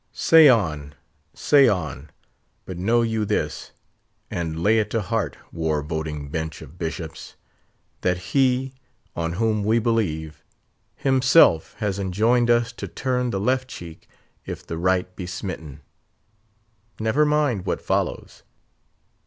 Say 0.13 0.49
on, 0.49 0.95
say 1.35 1.67
on; 1.67 2.09
but 2.65 2.75
know 2.79 3.03
you 3.03 3.23
this, 3.23 3.69
and 4.31 4.63
lay 4.63 4.79
it 4.79 4.89
to 4.89 5.01
heart, 5.01 5.37
war 5.51 5.83
voting 5.83 6.29
Bench 6.29 6.63
of 6.63 6.79
Bishops, 6.79 7.35
that 8.01 8.17
He 8.33 8.73
on 9.15 9.33
whom 9.33 9.63
we 9.63 9.77
believe 9.77 10.43
himself 10.95 11.75
has 11.77 11.99
enjoined 11.99 12.49
us 12.49 12.71
to 12.71 12.87
turn 12.87 13.29
the 13.29 13.39
left 13.39 13.67
cheek 13.67 14.07
if 14.43 14.65
the 14.65 14.79
right 14.79 15.15
be 15.15 15.27
smitten. 15.27 15.81
Never 16.99 17.23
mind 17.23 17.67
what 17.67 17.79
follows. 17.79 18.41